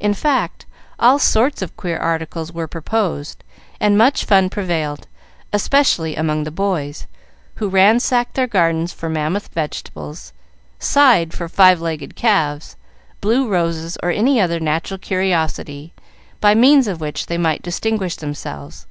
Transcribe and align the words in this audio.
In 0.00 0.12
fact, 0.12 0.66
all 0.98 1.20
sorts 1.20 1.62
of 1.62 1.76
queer 1.76 1.96
articles 1.96 2.50
were 2.50 2.66
proposed, 2.66 3.44
and 3.78 3.96
much 3.96 4.24
fun 4.24 4.50
prevailed, 4.50 5.06
especially 5.52 6.16
among 6.16 6.42
the 6.42 6.50
boys, 6.50 7.06
who 7.62 7.68
ransacked 7.68 8.34
their 8.34 8.48
gardens 8.48 8.92
for 8.92 9.08
mammoth 9.08 9.50
vegetables, 9.54 10.32
sighed 10.80 11.32
for 11.32 11.48
five 11.48 11.80
legged 11.80 12.16
calves, 12.16 12.74
blue 13.20 13.46
roses, 13.48 13.96
or 14.02 14.10
any 14.10 14.40
other 14.40 14.58
natural 14.58 14.98
curiosity 14.98 15.92
by 16.40 16.56
means 16.56 16.88
of 16.88 17.00
which 17.00 17.26
they 17.26 17.38
might 17.38 17.62
distinguish 17.62 18.16
themselves. 18.16 18.88